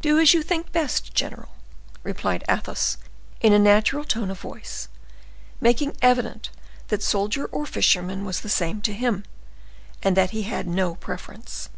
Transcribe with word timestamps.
"Do 0.00 0.18
as 0.18 0.34
you 0.34 0.42
think 0.42 0.72
best, 0.72 1.14
general," 1.14 1.50
replied 2.02 2.42
Athos, 2.48 2.96
in 3.40 3.52
a 3.52 3.58
natural 3.60 4.02
tone 4.02 4.28
of 4.28 4.40
voice, 4.40 4.88
making 5.60 5.96
evident 6.02 6.50
that 6.88 7.04
soldier 7.04 7.44
or 7.46 7.66
fisherman 7.66 8.24
was 8.24 8.40
the 8.40 8.48
same 8.48 8.82
to 8.82 8.92
him, 8.92 9.22
and 10.02 10.16
that 10.16 10.30
he 10.30 10.42
had 10.42 10.66
no 10.66 10.96
preference. 10.96 11.68